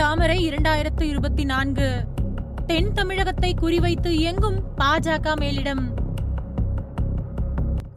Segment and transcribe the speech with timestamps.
[0.00, 2.04] தாமரை இரண்டாயிரத்து இருபத்தி நான்கு.
[2.66, 5.82] தென் தமிழகத்தை குறிவைத்து இயங்கும் பாஜக மேலிடம்.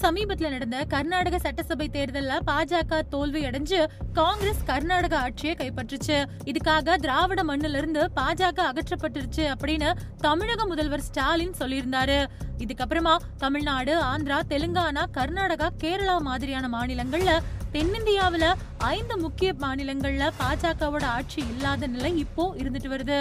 [0.00, 6.24] சமீபத்துல நடந்த கர்நாடக சட்டசபை தேர்தல்ல பாஜக தோல்வி அடைஞ்சு காங்கிரஸ் கர்நாடக ஆட்சியை கைப்பற்றுச்சு.
[6.44, 12.26] இதுக்காக திராவிட மண்ணுல இருந்து பாஜக அகற்றப்பட்டுருச்சு அப்படின்னு தமிழக முதல்வர் ஸ்டாலின் சொல்லியிருந்தாரு.
[12.58, 17.42] இதுக்கப்புறமா தமிழ்நாடு ஆந்திரா தெலுங்கானா கர்நாடகா கேரளா மாதிரியான மாநிலங்கள்ல
[17.76, 18.50] தென்னிந்தியாவில்
[18.90, 23.18] ஐந்து முக்கிய மாநிலங்கள்ல பாஜகவோட ஆட்சி இல்லாத நிலை இப்போ இருந்துட்டு வருது.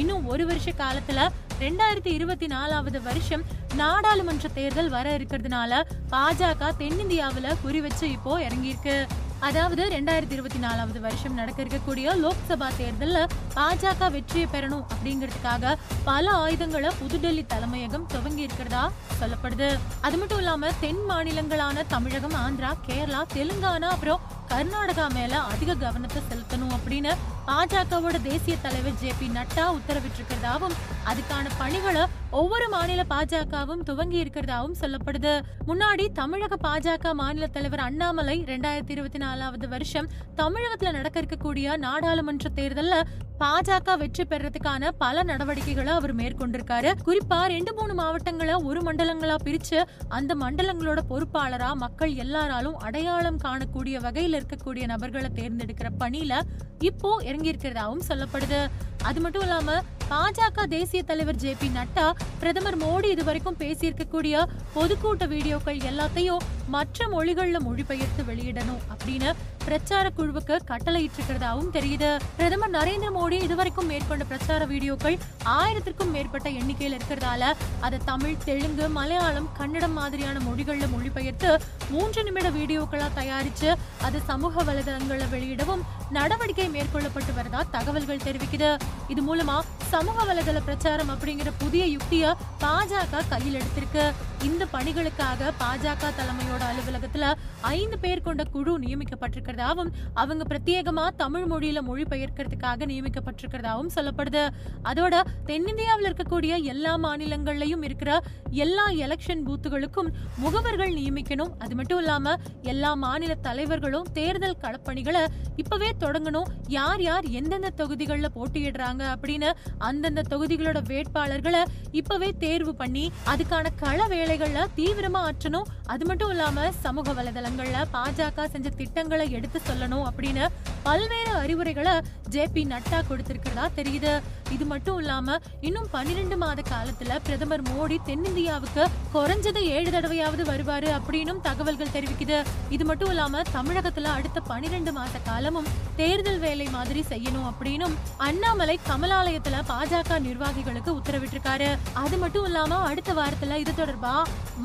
[0.00, 1.20] இன்னும் ஒரு வருஷ காலத்துல
[1.64, 3.42] ரெண்டாயிரத்தி இருபத்தி நாலாவது வருஷம்
[3.80, 5.80] நாடாளுமன்ற தேர்தல் வர இருக்கிறதுனால
[6.14, 8.96] பாஜக தென்னிந்தியாவில் குறி வச்சு இப்போ இறங்கியிருக்கு.
[9.40, 16.90] அதாவது ரெண்டாயிரத்தி இருபத்தி நாலாவது வருஷம் நடக்க இருக்கக்கூடிய லோக்சபா தேர்தலில் பாஜக வெற்றியை பெறணும் அப்படிங்கிறதுக்காக பல ஆயுதங்களை
[17.02, 19.78] புதுடெல்லி தலைமையகம் துவங்கி இருக்கிறதா சொல்லப்படுது.
[20.00, 26.74] அது மட்டும் இல்லாம தென் மாநிலங்களான தமிழகம் ஆந்திரா கேரளா தெலுங்கானா அப்புறம் கர்நாடகா மேல அதிக கவனத்தை செலுத்தணும்
[26.78, 27.14] அப்படின்னு
[27.48, 30.76] பாஜகவோட தேசிய தலைவர் ஜே பி நட்டா உத்தரவிட்டிருக்கிறதாவும்
[31.10, 35.34] அதுக்கான பணிகளை ஒவ்வொரு மாநில பாஜகவும் துவங்கி இருக்கிறதாவும் சொல்லப்படுது.
[35.68, 40.08] முன்னாடி தமிழக பாஜக மாநில தலைவர் அண்ணாமலை ரெண்டாயிரத்தி இருபத்தி நாலாவது வருஷம்
[40.40, 42.96] தமிழகத்துல நடக்க இருக்கக்கூடிய நாடாளுமன்ற தேர்தல்ல
[43.40, 46.90] பாஜக வெற்றி பெறறதுக்கான பல நடவடிக்கைகளை அவர் மேற்கொண்டிருக்காரு.
[47.06, 54.38] குறிப்பா ரெண்டு மூணு மாவட்டங்களை ஒரு மண்டலங்களா பிரிச்சு அந்த மண்டலங்களோட பொறுப்பாளரா மக்கள் எல்லாராலும் அடையாளம் காணக்கூடிய வகையில
[54.40, 56.40] இருக்கக்கூடிய நபர்களை தேர்ந்தெடுக்கிற பணியில
[56.80, 58.60] இப்போ இறங்கி இருக்கிறதாவும் சொல்லப்படுது.
[59.08, 59.70] அது மட்டும் இல்லாம
[60.10, 62.04] பாஜக தேசிய தலைவர் ஜே பி நட்டா
[62.42, 64.44] பிரதமர் மோடி இதுவரைக்கும் பேசியிருக்கக்கூடிய
[64.76, 66.44] பொதுக்கூட்ட வீடியோக்கள் எல்லாத்தையும்
[66.74, 69.30] மற்ற மொழிகள்ல மொழிபெயர்த்து வெளியிடணும் அப்படின்னு
[69.66, 72.10] பிரச்சார குழுவுக்கு கட்டளையிட்டிருக்கிறதாவும் தெரியுது.
[72.36, 75.16] பிரதமர் நரேந்திர மோடி இதுவரைக்கும் மேற்கொண்ட பிரச்சார வீடியோக்கள்
[75.54, 77.50] ஆயிரத்திற்கும் மேற்பட்ட எண்ணிக்கையில் இருக்கிறதால
[77.86, 81.50] அதை தமிழ் தெலுங்கு மலையாளம் கன்னடம் மாதிரியான மொழிகள்ல மொழிபெயர்த்து
[81.94, 83.70] மூன்று நிமிட வீடியோக்களா தயாரிச்சு
[84.08, 85.84] அது சமூக வலைதளங்கள்ல வெளியிடவும்
[86.18, 88.70] நடவடிக்கை மேற்கொள்ளப்பட்டு வரதா தகவல்கள் தெரிவிக்குது.
[89.14, 89.56] இது மூலமா
[89.94, 94.04] சமூக வலைதள பிரச்சாரம் அப்படிங்கிற புதிய யுக்திய பாஜக கையில் எடுத்திருக்கு.
[94.48, 102.86] இந்த பணிகளுக்காக பாஜக தலைமையோட அலுவலகத்துல ஐந்து பேர் கொண்ட குழு நியமிக்கப்பட்டிருக்கிறதாவும் அவங்க பிரத்யேகமா தமிழ் மொழியில மொழிபெயர்க்கிறதுக்காக
[102.92, 104.48] நியமிக்கப்பட்டிருக்கிறதாவும் சொல்லப்படுது.
[104.84, 110.12] அதோட தென்னிந்தியாவில் இருக்கக்கூடிய எல்லா மாநிலங்கள்லயும் இருக்கிற எல்லா எலெக்ஷன் பூத்துகளுக்கும்
[110.44, 111.52] முகவர்கள் நியமிக்கணும்.
[111.58, 116.48] அது மட்டும் இல்லாம எல்லா மாநில தலைவர்களும் தேர்தல் களப்பணிகளை இப்பவே தொடங்கணும்.
[116.68, 124.66] யார் யார் எந்தெந்த தொகுதிகளில் போட்டியிடுறாங்க அப்படின்னு அந்தந்த தொகுதிகளோட வேட்பாளர்களை இப்பவே தேர்வு பண்ணி அதுக்கான கள வேலைகள்ல
[124.76, 125.62] தீவிரமா ஆற்றணும்.
[125.86, 130.44] அது மட்டும் இல்லாம சமூக வலைதளங்கள்ல பாஜக செஞ்ச திட்டங்களை எடுத்து சொல்லணும் அப்படின்னு
[130.84, 131.94] பல்வேறு அறிவுரைகளை
[132.34, 134.12] ஜே பி நட்டா கொடுத்திருக்கிறதா தெரியுது.
[134.54, 135.36] இது மட்டும் இல்லாம
[135.68, 138.84] இன்னும் பன்னிரெண்டு மாத காலத்துல பிரதமர் மோடி தென்னிந்தியாவுக்கு
[139.14, 142.38] குறைஞ்சது ஏழு தடவையாவது வருவாரு அப்படின்னும் தகவல்கள் தெரிவிக்குது.
[142.76, 145.70] இது மட்டும் இல்லாம தமிழகத்துல அடுத்த பன்னிரெண்டு மாத காலமும்
[146.00, 147.96] தேர்தல் வேலை மாதிரி செய்யணும் அப்படின்னும்
[148.28, 151.70] அண்ணாமலை கமலாலயத்துல பாஜக நிர்வாகிகளுக்கு உத்தரவிட்டிருக்காரு.
[152.04, 154.14] அது மட்டும் இல்லாம அடுத்த வாரத்துல இது தொடர்பா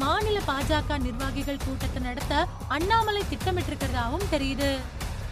[0.03, 2.33] மாநில பாஜக நிர்வாகிகள் கூட்டத்தை நடத்த
[2.77, 4.71] அண்ணாமலை திட்டமிட்டிருக்கிறதாவும் தெரியுது.